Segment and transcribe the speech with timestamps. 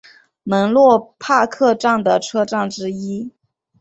[0.41, 3.29] 门洛帕克站的车站之一。